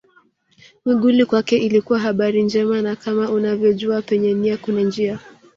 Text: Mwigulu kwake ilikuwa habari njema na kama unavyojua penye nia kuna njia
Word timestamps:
Mwigulu 0.85 1.25
kwake 1.27 1.57
ilikuwa 1.57 1.99
habari 1.99 2.43
njema 2.43 2.81
na 2.81 2.95
kama 2.95 3.29
unavyojua 3.31 4.01
penye 4.01 4.33
nia 4.33 4.57
kuna 4.57 4.81
njia 4.81 5.19